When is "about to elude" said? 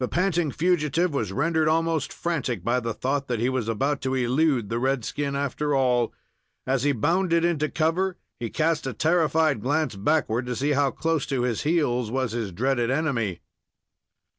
3.68-4.70